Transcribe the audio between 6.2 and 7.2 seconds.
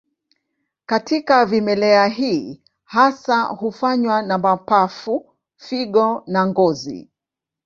na ngozi.